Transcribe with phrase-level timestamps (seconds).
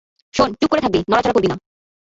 [0.33, 1.55] শোন, চুপ করে থাকবি নড়াচড়া করবি না।